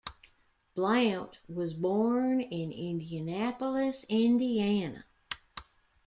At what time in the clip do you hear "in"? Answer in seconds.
2.41-2.71